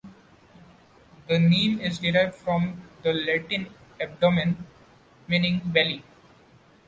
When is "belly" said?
5.63-6.03